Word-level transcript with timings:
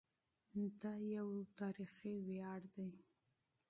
دا 0.79 0.93
یو 1.15 1.29
تاریخي 1.59 2.13
ویاړ 2.27 2.61
دی. 2.73 2.91